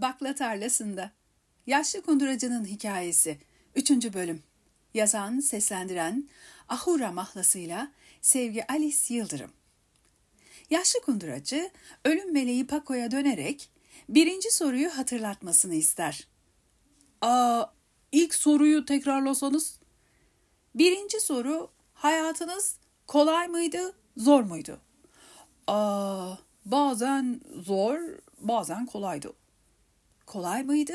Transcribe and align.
Bakla 0.00 0.34
Tarlası'nda 0.34 1.10
Yaşlı 1.66 2.02
Kunduracı'nın 2.02 2.64
Hikayesi 2.64 3.38
3. 3.74 3.90
Bölüm 3.90 4.42
Yazan, 4.94 5.40
seslendiren 5.40 6.28
Ahura 6.68 7.12
mahlasıyla 7.12 7.92
Sevgi 8.22 8.66
Alice 8.66 9.14
Yıldırım 9.14 9.50
Yaşlı 10.70 11.00
Kunduracı 11.00 11.70
ölüm 12.04 12.32
meleği 12.32 12.66
Pako'ya 12.66 13.10
dönerek 13.10 13.70
birinci 14.08 14.50
soruyu 14.50 14.90
hatırlatmasını 14.90 15.74
ister. 15.74 16.28
Aa, 17.20 17.64
ilk 18.12 18.34
soruyu 18.34 18.84
tekrarlasanız. 18.84 19.78
Birinci 20.74 21.20
soru 21.20 21.70
hayatınız 21.94 22.76
kolay 23.06 23.48
mıydı, 23.48 23.94
zor 24.16 24.42
muydu? 24.42 24.80
Aa, 25.66 26.34
bazen 26.64 27.40
zor, 27.62 28.00
bazen 28.40 28.86
kolaydı. 28.86 29.32
Kolay 30.28 30.62
mıydı, 30.62 30.94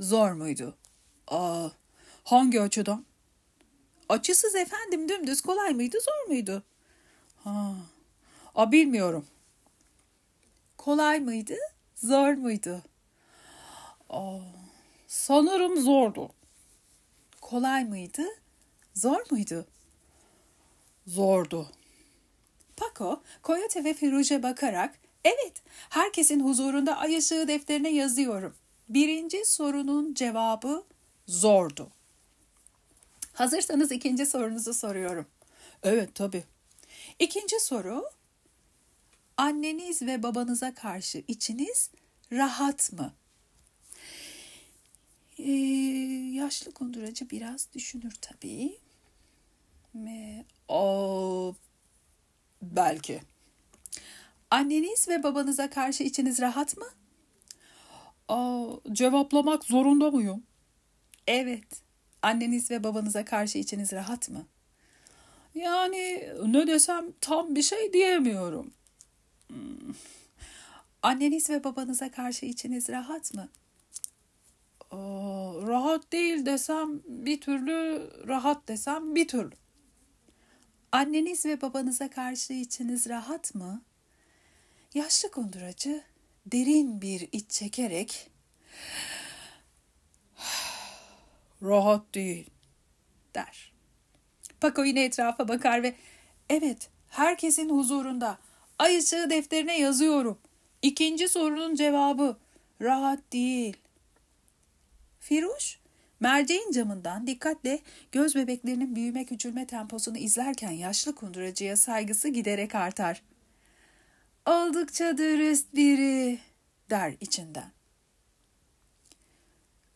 zor 0.00 0.32
muydu? 0.32 0.76
Aa, 1.28 1.68
hangi 2.24 2.60
açıdan? 2.60 3.04
Açısız 4.08 4.54
efendim 4.54 5.08
dümdüz 5.08 5.40
kolay 5.40 5.74
mıydı, 5.74 5.98
zor 6.00 6.28
muydu? 6.28 6.62
Ha, 7.44 7.74
a 8.54 8.72
bilmiyorum. 8.72 9.26
Kolay 10.76 11.20
mıydı, 11.20 11.54
zor 11.96 12.32
muydu? 12.32 12.82
Aa, 14.10 14.38
sanırım 15.06 15.80
zordu. 15.80 16.30
Kolay 17.40 17.84
mıydı, 17.84 18.24
zor 18.94 19.20
muydu? 19.30 19.66
Zordu. 21.06 21.70
Paco, 22.76 23.22
Coyote 23.44 23.84
ve 23.84 23.94
Firuze 23.94 24.42
bakarak, 24.42 24.98
evet, 25.24 25.62
herkesin 25.90 26.40
huzurunda 26.40 26.96
ay 26.96 27.16
ışığı 27.16 27.48
defterine 27.48 27.88
yazıyorum. 27.90 28.54
Birinci 28.88 29.44
sorunun 29.44 30.14
cevabı 30.14 30.84
zordu. 31.26 31.90
Hazırsanız 33.32 33.92
ikinci 33.92 34.26
sorunuzu 34.26 34.74
soruyorum. 34.74 35.26
Evet, 35.82 36.14
tabii. 36.14 36.44
İkinci 37.18 37.60
soru, 37.60 38.04
anneniz 39.36 40.02
ve 40.02 40.22
babanıza 40.22 40.74
karşı 40.74 41.24
içiniz 41.28 41.90
rahat 42.32 42.92
mı? 42.92 43.12
Ee, 45.38 45.52
yaşlı 46.32 46.72
kunduracı 46.72 47.30
biraz 47.30 47.68
düşünür 47.74 48.14
tabii. 48.20 48.78
Ve, 49.94 50.44
o 50.68 51.54
belki. 52.62 53.31
Anneniz 54.52 55.08
ve 55.08 55.22
babanıza 55.22 55.70
karşı 55.70 56.02
içiniz 56.02 56.40
rahat 56.40 56.76
mı? 56.76 56.86
Aa, 58.28 58.66
cevaplamak 58.92 59.64
zorunda 59.64 60.10
mıyım? 60.10 60.42
Evet. 61.26 61.82
Anneniz 62.22 62.70
ve 62.70 62.84
babanıza 62.84 63.24
karşı 63.24 63.58
içiniz 63.58 63.92
rahat 63.92 64.28
mı? 64.28 64.46
Yani 65.54 66.32
ne 66.46 66.66
desem 66.66 67.04
tam 67.20 67.54
bir 67.54 67.62
şey 67.62 67.92
diyemiyorum. 67.92 68.72
Hmm. 69.46 69.94
Anneniz 71.02 71.50
ve 71.50 71.64
babanıza 71.64 72.10
karşı 72.10 72.46
içiniz 72.46 72.88
rahat 72.88 73.34
mı? 73.34 73.48
Aa, 74.90 75.66
rahat 75.66 76.12
değil 76.12 76.46
desem 76.46 77.00
bir 77.06 77.40
türlü, 77.40 78.10
rahat 78.28 78.68
desem 78.68 79.14
bir 79.14 79.28
türlü. 79.28 79.54
Anneniz 80.92 81.46
ve 81.46 81.60
babanıza 81.60 82.10
karşı 82.10 82.52
içiniz 82.52 83.08
rahat 83.08 83.54
mı? 83.54 83.82
Yaşlı 84.94 85.30
kunduracı 85.30 86.02
derin 86.46 87.02
bir 87.02 87.28
iç 87.32 87.50
çekerek 87.50 88.30
rahat 91.62 92.14
değil 92.14 92.50
der. 93.34 93.72
Paco 94.60 94.84
yine 94.84 95.04
etrafa 95.04 95.48
bakar 95.48 95.82
ve 95.82 95.94
evet 96.48 96.90
herkesin 97.08 97.70
huzurunda 97.70 98.38
ay 98.78 98.98
ışığı 98.98 99.30
defterine 99.30 99.78
yazıyorum. 99.78 100.38
İkinci 100.82 101.28
sorunun 101.28 101.74
cevabı 101.74 102.36
rahat 102.80 103.32
değil. 103.32 103.76
Firuş 105.20 105.78
merceğin 106.20 106.72
camından 106.72 107.26
dikkatle 107.26 107.80
göz 108.12 108.34
bebeklerinin 108.34 108.96
büyüme 108.96 109.24
küçülme 109.24 109.66
temposunu 109.66 110.18
izlerken 110.18 110.70
yaşlı 110.70 111.14
kunduracıya 111.14 111.76
saygısı 111.76 112.28
giderek 112.28 112.74
artar. 112.74 113.22
Oldukça 114.46 115.18
dürüst 115.18 115.74
biri 115.74 116.38
der 116.90 117.14
içinden. 117.20 117.72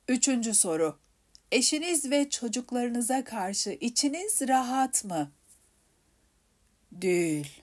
Üçüncü 0.08 0.54
soru. 0.54 0.98
Eşiniz 1.52 2.10
ve 2.10 2.30
çocuklarınıza 2.30 3.24
karşı 3.24 3.70
içiniz 3.70 4.48
rahat 4.48 5.04
mı? 5.04 5.30
Değil. 6.92 7.62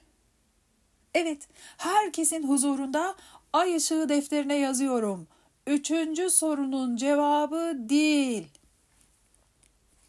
Evet, 1.13 1.47
herkesin 1.77 2.47
huzurunda 2.47 3.15
ay 3.53 3.75
ışığı 3.75 4.09
defterine 4.09 4.55
yazıyorum. 4.55 5.27
Üçüncü 5.67 6.29
sorunun 6.29 6.95
cevabı 6.95 7.75
değil. 7.89 8.47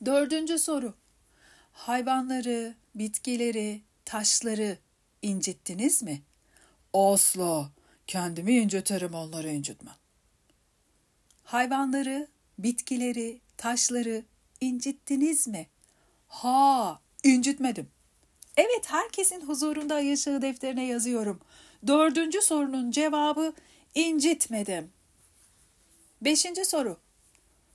Dördüncü 0.04 0.58
soru. 0.58 0.94
Hayvanları, 1.72 2.74
bitkileri, 2.94 3.80
taşları 4.04 4.78
incittiniz 5.22 6.02
mi? 6.02 6.22
Asla. 6.94 7.70
Kendimi 8.06 8.56
inciterim 8.56 9.14
onları 9.14 9.50
incitmem. 9.50 9.94
Hayvanları, 11.44 12.28
bitkileri, 12.58 13.40
taşları 13.56 14.24
incittiniz 14.60 15.48
mi? 15.48 15.66
Ha, 16.28 17.00
incitmedim. 17.24 17.88
Evet, 18.56 18.84
herkesin 18.86 19.40
huzurunda 19.40 19.94
ay 19.94 20.12
ışığı 20.12 20.42
defterine 20.42 20.86
yazıyorum. 20.86 21.40
Dördüncü 21.86 22.42
sorunun 22.42 22.90
cevabı 22.90 23.52
incitmedim. 23.94 24.92
Beşinci 26.22 26.64
soru. 26.64 26.96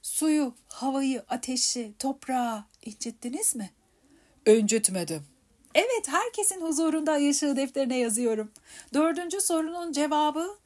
Suyu, 0.01 0.55
havayı, 0.67 1.23
ateşi, 1.29 1.93
toprağı 1.99 2.63
incittiniz 2.85 3.55
mi? 3.55 3.69
İncitmedim. 4.47 5.25
Evet, 5.75 6.07
herkesin 6.07 6.61
huzurunda 6.61 7.11
ay 7.11 7.29
ışığı 7.29 7.55
defterine 7.55 7.97
yazıyorum. 7.97 8.51
Dördüncü 8.93 9.41
sorunun 9.41 9.91
cevabı 9.91 10.57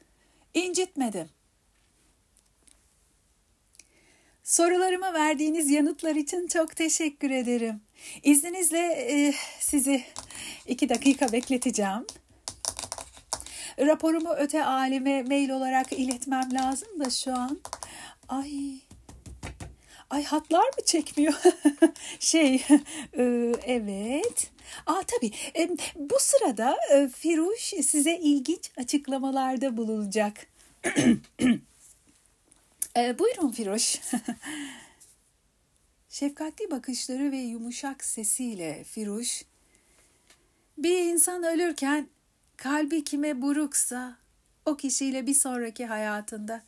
incitmedim. 0.54 1.30
Sorularıma 4.44 5.14
verdiğiniz 5.14 5.70
yanıtlar 5.72 6.16
için 6.16 6.48
çok 6.48 6.76
teşekkür 6.76 7.32
ederim. 7.32 7.82
İzninizle 8.24 8.80
e, 8.80 9.34
sizi 9.60 10.04
iki 10.66 10.90
dakika 10.90 11.32
bekleteceğim. 11.32 12.08
Raporumu 13.80 14.34
öte 14.34 14.66
aleme 14.66 15.24
mail 15.24 15.50
olarak 15.50 15.94
iletmem 15.94 16.54
lazım 16.54 17.00
da 17.00 17.10
şu 17.10 17.34
an. 17.34 17.60
Ay, 18.30 18.80
ay 20.10 20.24
hatlar 20.24 20.66
mı 20.66 20.86
çekmiyor? 20.86 21.34
şey, 22.20 22.56
e, 23.18 23.24
evet. 23.66 24.53
Aa 24.86 25.02
tabii. 25.08 25.32
E, 25.56 25.70
bu 25.96 26.16
sırada 26.20 26.78
e, 26.94 27.08
Firuş 27.08 27.62
size 27.62 28.18
ilginç 28.18 28.72
açıklamalarda 28.78 29.78
bulunacak. 29.78 30.48
e, 32.98 33.20
buyurun 33.20 33.52
Firuş. 33.52 34.02
Şefkatli 36.10 36.72
bakışları 36.72 37.32
ve 37.32 37.38
yumuşak 37.38 38.04
sesiyle 38.04 38.84
Firuş, 38.84 39.46
bir 40.78 41.00
insan 41.00 41.44
ölürken 41.44 42.08
kalbi 42.58 43.04
kime 43.04 43.42
buruksa 43.42 44.18
o 44.66 44.78
kişiyle 44.78 45.28
bir 45.28 45.34
sonraki 45.34 45.86
hayatında 45.86 46.64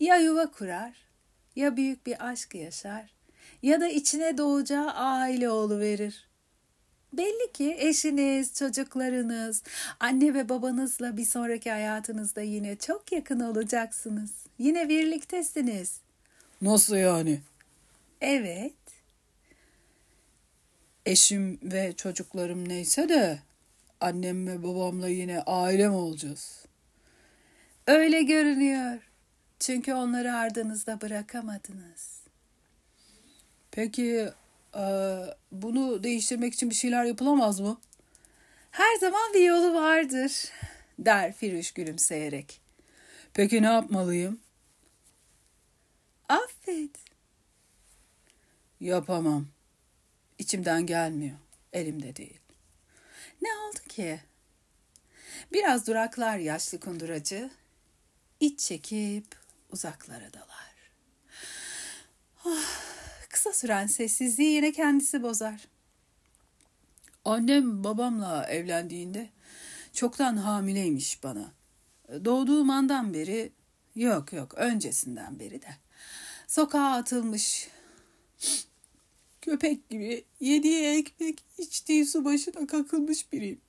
ya 0.00 0.16
yuva 0.16 0.50
kurar, 0.50 0.96
ya 1.56 1.76
büyük 1.76 2.06
bir 2.06 2.28
aşk 2.28 2.54
yaşar, 2.54 3.14
ya 3.62 3.80
da 3.80 3.88
içine 3.88 4.38
doğacağı 4.38 4.90
aile 4.90 5.50
oğlu 5.50 5.80
verir. 5.80 6.27
Belli 7.12 7.52
ki 7.52 7.76
eşiniz, 7.78 8.54
çocuklarınız, 8.54 9.62
anne 10.00 10.34
ve 10.34 10.48
babanızla 10.48 11.16
bir 11.16 11.24
sonraki 11.24 11.70
hayatınızda 11.70 12.40
yine 12.40 12.76
çok 12.76 13.12
yakın 13.12 13.40
olacaksınız. 13.40 14.30
Yine 14.58 14.88
birliktesiniz. 14.88 16.00
Nasıl 16.62 16.96
yani? 16.96 17.40
Evet. 18.20 18.72
Eşim 21.06 21.58
ve 21.62 21.92
çocuklarım 21.96 22.68
neyse 22.68 23.08
de 23.08 23.38
annem 24.00 24.46
ve 24.46 24.62
babamla 24.62 25.08
yine 25.08 25.42
ailem 25.42 25.94
olacağız. 25.94 26.64
Öyle 27.86 28.22
görünüyor. 28.22 28.98
Çünkü 29.60 29.92
onları 29.94 30.34
ardınızda 30.34 31.00
bırakamadınız. 31.00 32.20
Peki 33.70 34.28
bunu 35.52 36.02
değiştirmek 36.02 36.54
için 36.54 36.70
bir 36.70 36.74
şeyler 36.74 37.04
yapılamaz 37.04 37.60
mı? 37.60 37.80
Her 38.70 38.96
zaman 38.96 39.34
bir 39.34 39.40
yolu 39.40 39.74
vardır, 39.74 40.32
der 40.98 41.32
Firuş 41.32 41.72
gülümseyerek. 41.72 42.60
Peki 43.34 43.62
ne 43.62 43.66
yapmalıyım? 43.66 44.40
Evet. 46.68 46.90
Yapamam. 48.80 49.46
İçimden 50.38 50.86
gelmiyor. 50.86 51.36
Elimde 51.72 52.16
değil. 52.16 52.40
Ne 53.42 53.48
oldu 53.54 53.78
ki? 53.88 54.20
Biraz 55.52 55.86
duraklar 55.86 56.38
yaşlı 56.38 56.80
kunduracı. 56.80 57.50
İç 58.40 58.60
çekip 58.60 59.24
uzaklara 59.70 60.32
dalar. 60.32 60.67
Kısa 63.48 63.60
süren 63.60 63.86
sessizliği 63.86 64.50
yine 64.50 64.72
kendisi 64.72 65.22
bozar. 65.22 65.68
Annem 67.24 67.84
babamla 67.84 68.46
evlendiğinde 68.46 69.28
çoktan 69.92 70.36
hamileymiş 70.36 71.22
bana. 71.22 71.52
Doğduğum 72.24 72.70
andan 72.70 73.14
beri 73.14 73.52
yok 73.96 74.32
yok 74.32 74.54
öncesinden 74.54 75.38
beri 75.38 75.62
de 75.62 75.76
sokağa 76.46 76.92
atılmış 76.92 77.68
köpek 79.40 79.88
gibi 79.88 80.24
yediği 80.40 80.84
ekmek 80.84 81.38
içtiği 81.58 82.06
su 82.06 82.24
başına 82.24 82.66
kakılmış 82.66 83.32
biriyim. 83.32 83.60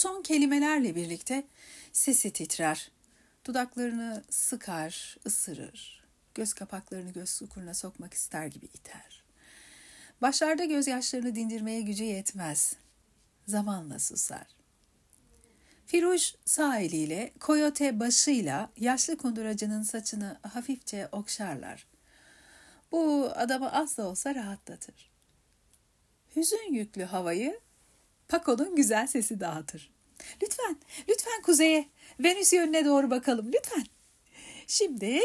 Son 0.00 0.22
kelimelerle 0.22 0.94
birlikte 0.94 1.46
sesi 1.92 2.32
titrer. 2.32 2.90
Dudaklarını 3.44 4.24
sıkar, 4.30 5.16
ısırır. 5.26 6.04
Göz 6.34 6.52
kapaklarını 6.52 7.12
göz 7.12 7.28
sukuruna 7.28 7.74
sokmak 7.74 8.14
ister 8.14 8.46
gibi 8.46 8.66
iter. 8.66 9.24
Başlarda 10.22 10.64
gözyaşlarını 10.64 11.34
dindirmeye 11.34 11.80
gücü 11.80 12.04
yetmez. 12.04 12.76
Zamanla 13.46 13.98
susar. 13.98 14.46
Firuş 15.86 16.34
sağ 16.44 16.78
eliyle, 16.78 17.32
koyote 17.40 18.00
başıyla 18.00 18.70
yaşlı 18.76 19.16
kunduracının 19.16 19.82
saçını 19.82 20.38
hafifçe 20.42 21.08
okşarlar. 21.12 21.86
Bu 22.92 23.32
adamı 23.34 23.72
az 23.72 23.98
da 23.98 24.08
olsa 24.08 24.34
rahatlatır. 24.34 25.10
Hüzün 26.36 26.72
yüklü 26.72 27.04
havayı 27.04 27.60
Paco'nun 28.30 28.76
güzel 28.76 29.06
sesi 29.06 29.40
dağıtır. 29.40 29.90
Lütfen, 30.42 30.76
lütfen 31.08 31.42
kuzeye, 31.42 31.88
Venüs 32.20 32.52
yönüne 32.52 32.84
doğru 32.84 33.10
bakalım 33.10 33.50
lütfen. 33.54 33.84
Şimdi 34.66 35.20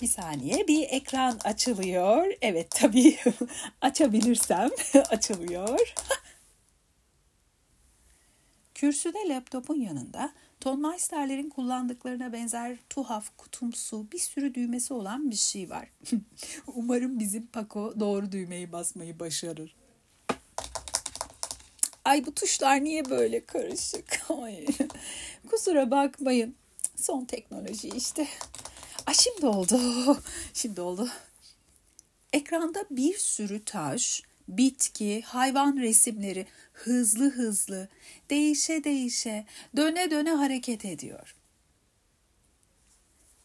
bir 0.00 0.06
saniye 0.06 0.68
bir 0.68 0.86
ekran 0.90 1.38
açılıyor. 1.44 2.32
Evet 2.40 2.70
tabii 2.70 3.18
açabilirsem 3.80 4.70
açılıyor. 5.10 5.94
Kürsüde 8.74 9.28
laptopun 9.28 9.80
yanında 9.80 10.32
Tonmeister'lerin 10.60 11.48
kullandıklarına 11.48 12.32
benzer 12.32 12.76
tuhaf, 12.90 13.36
kutumsu, 13.38 14.12
bir 14.12 14.18
sürü 14.18 14.54
düğmesi 14.54 14.94
olan 14.94 15.30
bir 15.30 15.36
şey 15.36 15.70
var. 15.70 15.88
Umarım 16.66 17.18
bizim 17.18 17.46
Paco 17.46 18.00
doğru 18.00 18.32
düğmeyi 18.32 18.72
basmayı 18.72 19.20
başarır. 19.20 19.81
Ay 22.04 22.26
bu 22.26 22.34
tuşlar 22.34 22.84
niye 22.84 23.10
böyle 23.10 23.46
karışık? 23.46 24.22
Ay, 24.42 24.66
kusura 25.50 25.90
bakmayın. 25.90 26.54
Son 26.96 27.24
teknoloji 27.24 27.88
işte. 27.88 28.28
Ay 29.06 29.14
şimdi 29.14 29.46
oldu. 29.46 29.78
Şimdi 30.54 30.80
oldu. 30.80 31.08
Ekranda 32.32 32.84
bir 32.90 33.18
sürü 33.18 33.64
taş, 33.64 34.22
bitki, 34.48 35.22
hayvan 35.22 35.76
resimleri 35.76 36.46
hızlı 36.72 37.30
hızlı, 37.30 37.88
değişe 38.30 38.84
değişe, 38.84 39.46
döne 39.76 40.10
döne 40.10 40.30
hareket 40.30 40.84
ediyor. 40.84 41.36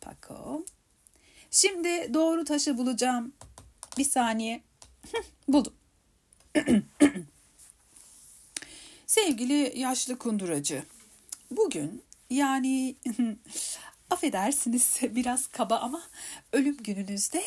Paco. 0.02 0.66
Şimdi 1.52 2.14
doğru 2.14 2.46
taşı 2.46 2.78
bulacağım. 2.78 3.34
Bir 3.98 4.06
saniye. 4.06 4.62
Buldum. 5.48 5.74
Sevgili 9.08 9.80
yaşlı 9.80 10.18
kunduracı, 10.18 10.84
bugün 11.52 12.04
yani 12.30 12.96
affedersiniz 14.10 15.00
biraz 15.02 15.48
kaba 15.48 15.76
ama 15.76 16.04
ölüm 16.54 16.78
gününüzde 16.78 17.44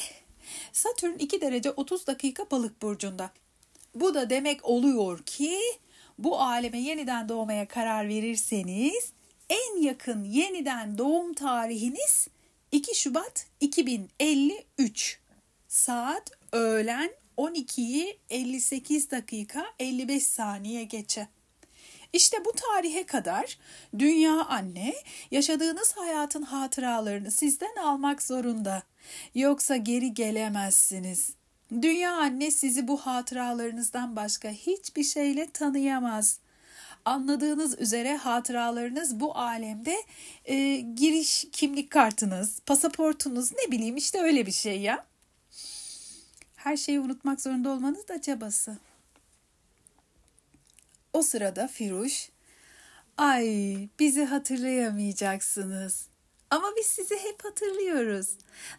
Satürn 0.72 1.18
2 1.18 1.40
derece 1.40 1.70
30 1.70 2.06
dakika 2.06 2.50
balık 2.50 2.82
burcunda. 2.82 3.30
Bu 3.94 4.14
da 4.14 4.30
demek 4.30 4.64
oluyor 4.64 5.22
ki 5.22 5.58
bu 6.18 6.40
aleme 6.40 6.80
yeniden 6.80 7.28
doğmaya 7.28 7.68
karar 7.68 8.08
verirseniz 8.08 9.12
en 9.48 9.82
yakın 9.82 10.24
yeniden 10.24 10.98
doğum 10.98 11.34
tarihiniz 11.34 12.28
2 12.72 12.94
Şubat 12.94 13.46
2053 13.60 15.18
saat 15.68 16.30
öğlen 16.52 17.10
12'yi 17.38 18.18
58 18.30 19.10
dakika 19.10 19.66
55 19.78 20.22
saniye 20.26 20.84
geçe. 20.84 21.28
İşte 22.12 22.44
bu 22.44 22.52
tarihe 22.52 23.06
kadar 23.06 23.58
dünya 23.98 24.44
anne 24.44 24.94
yaşadığınız 25.30 25.96
hayatın 25.96 26.42
hatıralarını 26.42 27.30
sizden 27.30 27.76
almak 27.76 28.22
zorunda. 28.22 28.82
Yoksa 29.34 29.76
geri 29.76 30.14
gelemezsiniz. 30.14 31.32
Dünya 31.82 32.12
anne 32.12 32.50
sizi 32.50 32.88
bu 32.88 32.96
hatıralarınızdan 32.96 34.16
başka 34.16 34.48
hiçbir 34.50 35.04
şeyle 35.04 35.50
tanıyamaz. 35.50 36.40
Anladığınız 37.04 37.80
üzere 37.80 38.16
hatıralarınız 38.16 39.20
bu 39.20 39.38
alemde 39.38 39.96
e, 40.44 40.76
giriş 40.76 41.46
kimlik 41.52 41.90
kartınız, 41.90 42.60
pasaportunuz 42.60 43.52
ne 43.52 43.72
bileyim 43.72 43.96
işte 43.96 44.20
öyle 44.20 44.46
bir 44.46 44.52
şey 44.52 44.80
ya. 44.80 45.06
Her 46.56 46.76
şeyi 46.76 47.00
unutmak 47.00 47.40
zorunda 47.40 47.70
olmanız 47.70 48.08
da 48.08 48.20
çabası. 48.20 48.78
O 51.12 51.22
sırada 51.22 51.68
Firuş, 51.68 52.30
ay 53.16 53.48
bizi 53.98 54.24
hatırlayamayacaksınız. 54.24 56.06
Ama 56.50 56.72
biz 56.76 56.86
sizi 56.86 57.17
hep 57.17 57.44
hatırlıyoruz. 57.44 58.29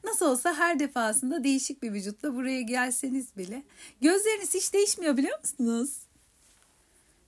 Nasıl 0.04 0.26
olsa 0.26 0.54
her 0.54 0.80
defasında 0.80 1.44
değişik 1.44 1.84
bir 1.84 1.94
vücutla 1.94 2.36
buraya 2.36 2.62
gelseniz 2.62 3.38
bile 3.38 3.64
gözleriniz 4.02 4.54
hiç 4.54 4.74
değişmiyor 4.74 5.18
biliyor 5.18 5.40
musunuz? 5.40 5.98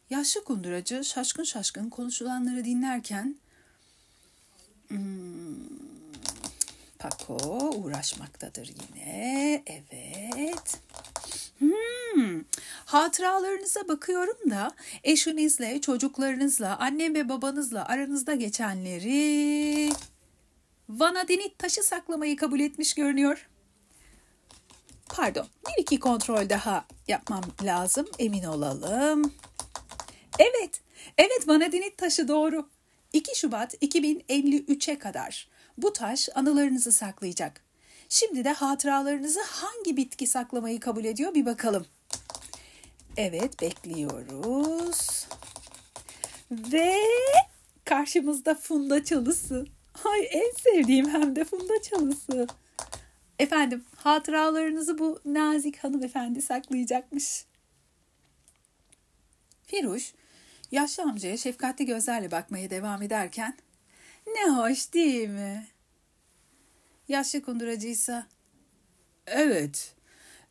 Yaşlı 0.10 0.44
kunduracı 0.44 1.04
şaşkın 1.04 1.44
şaşkın 1.44 1.90
konuşulanları 1.90 2.66
dinlerken 2.66 3.36
hmm, 4.88 5.56
Paco 7.00 7.36
uğraşmaktadır 7.76 8.68
yine. 8.68 9.64
Evet. 9.66 10.80
Hmm, 11.60 12.42
hatıralarınıza 12.94 13.88
bakıyorum 13.88 14.50
da 14.50 14.72
eşinizle, 15.04 15.82
çocuklarınızla, 15.82 16.78
annem 16.80 17.16
ve 17.16 17.30
babanızla 17.30 17.86
aranızda 17.86 18.36
geçenleri 18.36 19.90
vanadinit 20.90 21.60
taşı 21.60 21.84
saklamayı 21.84 22.36
kabul 22.36 22.60
etmiş 22.60 22.94
görünüyor. 22.94 23.50
Pardon, 25.10 25.48
bir 25.68 25.82
iki 25.82 26.00
kontrol 26.00 26.50
daha 26.50 26.86
yapmam 27.08 27.44
lazım. 27.64 28.08
Emin 28.20 28.44
olalım. 28.44 29.34
Evet, 30.40 30.82
evet 31.18 31.48
vanadinit 31.48 31.98
taşı 31.98 32.28
doğru. 32.28 32.70
2 33.14 33.40
Şubat 33.40 33.74
2053'e 33.74 35.00
kadar 35.00 35.48
bu 35.78 35.94
taş 35.94 36.30
anılarınızı 36.36 36.92
saklayacak. 36.92 37.64
Şimdi 38.10 38.44
de 38.44 38.54
hatıralarınızı 38.54 39.42
hangi 39.42 39.98
bitki 39.98 40.28
saklamayı 40.28 40.80
kabul 40.80 41.06
ediyor 41.06 41.34
bir 41.34 41.46
bakalım. 41.46 41.86
Evet 43.18 43.62
bekliyoruz. 43.62 45.28
Ve 46.52 46.96
karşımızda 47.86 48.56
funda 48.56 49.04
çalısı. 49.04 49.66
Ay 50.06 50.28
en 50.32 50.52
sevdiğim 50.52 51.10
hem 51.10 51.36
de 51.36 51.44
funda 51.44 51.82
çalısı. 51.82 52.48
Efendim 53.40 53.86
hatıralarınızı 53.96 54.98
bu 54.98 55.20
nazik 55.26 55.78
hanımefendi 55.78 56.42
saklayacakmış. 56.42 57.46
Firuş 59.64 60.14
yaşlı 60.72 61.04
amcaya 61.04 61.38
şefkatli 61.38 61.86
gözlerle 61.86 62.32
bakmaya 62.32 62.70
devam 62.70 63.02
ederken 63.02 63.58
ne 64.28 64.50
hoş 64.50 64.94
değil 64.94 65.30
mi? 65.30 65.68
Yaşlı 67.08 67.42
kunduracıysa 67.42 68.28
evet 69.28 69.96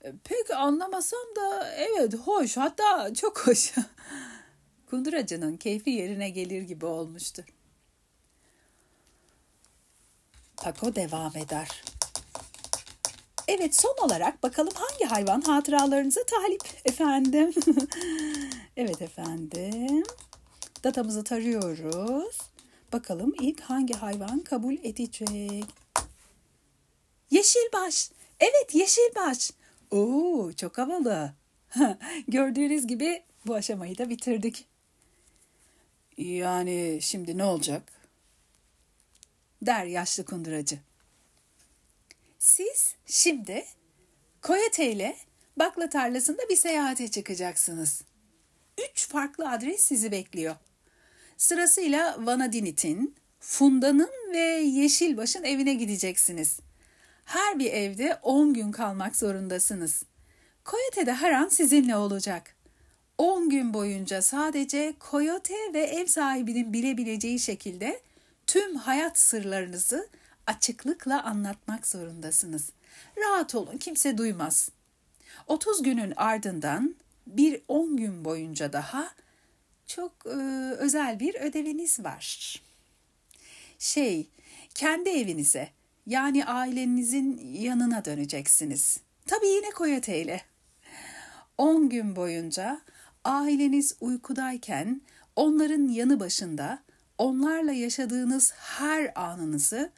pek 0.03 0.51
anlamasam 0.51 1.37
da 1.37 1.75
evet 1.75 2.15
hoş 2.15 2.57
hatta 2.57 3.15
çok 3.15 3.47
hoş. 3.47 3.73
Kunduracının 4.91 5.57
keyfi 5.57 5.91
yerine 5.91 6.31
gelir 6.31 6.63
gibi 6.63 6.87
olmuştu. 6.87 7.45
Paco 10.57 10.95
devam 10.95 11.37
eder. 11.37 11.83
Evet 13.49 13.77
son 13.81 13.97
olarak 14.07 14.43
bakalım 14.43 14.73
hangi 14.75 15.05
hayvan 15.05 15.41
hatıralarınıza 15.41 16.21
talip 16.25 16.65
efendim. 16.85 17.53
evet 18.77 19.03
efendim. 19.03 20.05
Datamızı 20.85 21.25
tarıyoruz. 21.25 22.39
Bakalım 22.93 23.35
ilk 23.41 23.61
hangi 23.61 23.95
hayvan 23.95 24.41
kabul 24.41 24.75
edecek? 24.75 25.65
Yeşilbaş. 27.31 28.11
Evet 28.41 28.75
yeşilbaş. 28.75 29.51
Oo 29.93 30.53
çok 30.53 30.79
havalı. 30.79 31.35
Gördüğünüz 32.29 32.87
gibi 32.87 33.23
bu 33.47 33.55
aşamayı 33.55 33.99
da 33.99 34.09
bitirdik. 34.09 34.69
Yani 36.19 36.99
şimdi 37.03 37.39
ne 37.39 37.45
olacak? 37.45 37.93
Der 39.63 39.85
yaşlı 39.85 40.25
kunduracı. 40.25 40.79
Siz 42.39 42.95
şimdi 43.07 43.65
Koyate 44.43 44.93
ile 44.93 45.17
bakla 45.57 45.89
tarlasında 45.89 46.43
bir 46.51 46.57
seyahate 46.57 47.11
çıkacaksınız. 47.11 48.03
Üç 48.91 49.09
farklı 49.09 49.51
adres 49.51 49.81
sizi 49.81 50.13
bekliyor. 50.13 50.57
Sırasıyla 51.37 52.27
Vanadinit'in, 52.27 53.17
Funda'nın 53.41 54.11
ve 54.33 54.39
Yeşilbaş'ın 54.61 55.45
evine 55.45 55.75
gideceksiniz. 55.75 56.61
Her 57.33 57.59
bir 57.59 57.73
evde 57.73 58.19
10 58.23 58.55
gün 58.55 58.73
kalmak 58.73 59.17
zorundasınız. 59.17 60.03
Coyote 60.65 61.07
de 61.07 61.15
her 61.15 61.33
an 61.33 61.49
sizinle 61.49 61.97
olacak. 61.97 62.57
10 63.19 63.49
gün 63.49 63.75
boyunca 63.75 64.23
sadece 64.23 64.95
Coyote 65.11 65.55
ve 65.75 65.81
ev 65.81 66.07
sahibinin 66.07 66.73
bilebileceği 66.73 67.39
şekilde 67.39 68.01
tüm 68.47 68.77
hayat 68.77 69.19
sırlarınızı 69.19 70.09
açıklıkla 70.47 71.23
anlatmak 71.23 71.87
zorundasınız. 71.87 72.73
Rahat 73.19 73.55
olun, 73.55 73.79
kimse 73.79 74.19
duymaz. 74.19 74.71
30 75.47 75.83
günün 75.83 76.13
ardından 76.17 76.95
bir 77.27 77.63
10 77.69 77.97
gün 77.97 78.25
boyunca 78.25 78.73
daha 78.73 79.15
çok 79.87 80.13
e, 80.27 80.39
özel 80.79 81.21
bir 81.21 81.35
ödeviniz 81.35 82.05
var. 82.05 82.63
Şey, 83.79 84.29
kendi 84.75 85.11
evinize 85.11 85.69
yani 86.07 86.45
ailenizin 86.45 87.39
yanına 87.53 88.05
döneceksiniz. 88.05 89.01
Tabii 89.27 89.47
yine 89.49 89.71
Koyote 89.71 90.23
ile. 90.23 90.41
10 91.59 91.89
gün 91.89 92.17
boyunca 92.17 92.81
aileniz 93.25 93.97
uykudayken 94.01 95.03
onların 95.37 95.89
yanı 95.89 96.21
başında 96.21 96.79
onlarla 97.19 97.73
yaşadığınız 97.73 98.53
her 98.53 99.13
anınızı 99.15 99.93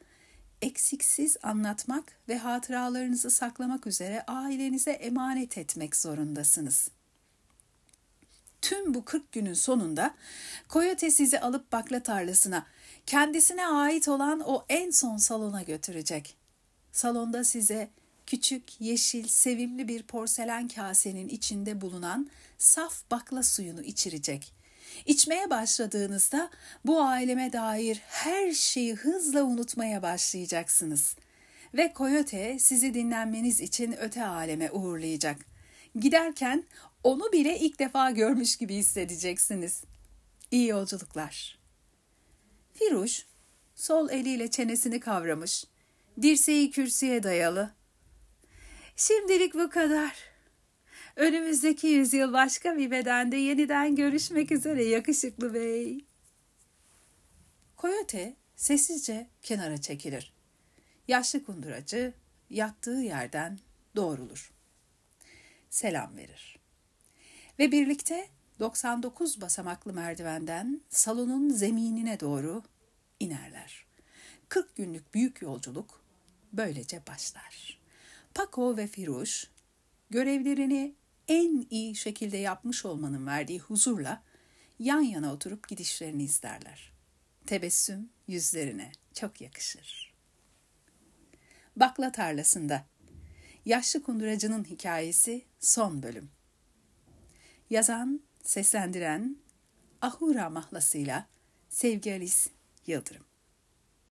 eksiksiz 0.62 1.36
anlatmak 1.42 2.04
ve 2.28 2.38
hatıralarınızı 2.38 3.30
saklamak 3.30 3.86
üzere 3.86 4.22
ailenize 4.26 4.90
emanet 4.90 5.58
etmek 5.58 5.96
zorundasınız. 5.96 6.88
Tüm 8.64 8.94
bu 8.94 9.04
40 9.04 9.32
günün 9.32 9.54
sonunda 9.54 10.14
Coyote 10.70 11.10
sizi 11.10 11.40
alıp 11.40 11.72
bakla 11.72 12.02
tarlasına, 12.02 12.66
kendisine 13.06 13.66
ait 13.66 14.08
olan 14.08 14.40
o 14.40 14.64
en 14.68 14.90
son 14.90 15.16
salona 15.16 15.62
götürecek. 15.62 16.36
Salonda 16.92 17.44
size 17.44 17.90
küçük, 18.26 18.80
yeşil, 18.80 19.28
sevimli 19.28 19.88
bir 19.88 20.02
porselen 20.02 20.68
kasenin 20.68 21.28
içinde 21.28 21.80
bulunan 21.80 22.30
saf 22.58 23.10
bakla 23.10 23.42
suyunu 23.42 23.82
içirecek. 23.82 24.52
İçmeye 25.06 25.50
başladığınızda 25.50 26.50
bu 26.84 27.02
aileme 27.02 27.52
dair 27.52 28.02
her 28.06 28.52
şeyi 28.52 28.94
hızla 28.94 29.42
unutmaya 29.42 30.02
başlayacaksınız. 30.02 31.16
Ve 31.74 31.92
Coyote 31.96 32.58
sizi 32.58 32.94
dinlenmeniz 32.94 33.60
için 33.60 33.96
öte 34.00 34.24
aleme 34.24 34.70
uğurlayacak. 34.70 35.36
Giderken 36.00 36.64
onu 37.04 37.32
bile 37.32 37.58
ilk 37.58 37.78
defa 37.78 38.10
görmüş 38.10 38.56
gibi 38.56 38.74
hissedeceksiniz. 38.74 39.84
İyi 40.50 40.68
yolculuklar. 40.68 41.58
Firuş 42.74 43.26
sol 43.74 44.10
eliyle 44.10 44.50
çenesini 44.50 45.00
kavramış. 45.00 45.64
Dirseği 46.22 46.70
kürsüye 46.70 47.22
dayalı. 47.22 47.74
Şimdilik 48.96 49.54
bu 49.54 49.70
kadar. 49.70 50.16
Önümüzdeki 51.16 51.86
yüzyıl 51.86 52.32
başka 52.32 52.76
bir 52.76 52.90
bedende 52.90 53.36
yeniden 53.36 53.96
görüşmek 53.96 54.52
üzere 54.52 54.84
yakışıklı 54.84 55.54
bey. 55.54 56.04
Koyote 57.76 58.36
sessizce 58.56 59.26
kenara 59.42 59.80
çekilir. 59.80 60.32
Yaşlı 61.08 61.44
kunduracı 61.44 62.14
yattığı 62.50 62.90
yerden 62.90 63.58
doğrulur. 63.96 64.52
Selam 65.70 66.16
verir. 66.16 66.63
Ve 67.58 67.72
birlikte 67.72 68.28
99 68.60 69.40
basamaklı 69.40 69.92
merdivenden 69.92 70.80
salonun 70.90 71.48
zeminine 71.48 72.20
doğru 72.20 72.62
inerler. 73.20 73.86
40 74.48 74.76
günlük 74.76 75.14
büyük 75.14 75.42
yolculuk 75.42 76.04
böylece 76.52 77.06
başlar. 77.06 77.80
Paco 78.34 78.76
ve 78.76 78.86
Firuş 78.86 79.50
görevlerini 80.10 80.94
en 81.28 81.66
iyi 81.70 81.96
şekilde 81.96 82.36
yapmış 82.36 82.84
olmanın 82.84 83.26
verdiği 83.26 83.58
huzurla 83.58 84.22
yan 84.78 85.00
yana 85.00 85.32
oturup 85.32 85.68
gidişlerini 85.68 86.24
izlerler. 86.24 86.92
Tebessüm 87.46 88.10
yüzlerine 88.28 88.92
çok 89.14 89.40
yakışır. 89.40 90.14
Bakla 91.76 92.12
tarlasında 92.12 92.86
Yaşlı 93.64 94.02
Kunduracı'nın 94.02 94.64
hikayesi 94.64 95.44
son 95.60 96.02
bölüm. 96.02 96.33
Yazan, 97.74 98.20
seslendiren 98.42 99.36
Ahura 100.02 100.50
mahlasıyla 100.50 101.26
Sevgi 101.68 102.12
Alice 102.12 102.50
Yıldırım. 102.86 103.24